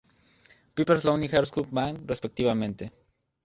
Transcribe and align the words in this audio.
Pepper’s 0.73 1.05
Lonely 1.05 1.27
Hearts 1.27 1.51
Club 1.51 1.67
Band" 1.71 2.09
respectivamente. 2.09 2.91